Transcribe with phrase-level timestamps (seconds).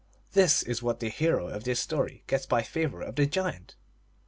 [0.33, 3.75] This is what the hero of this story gets by favor of the giant.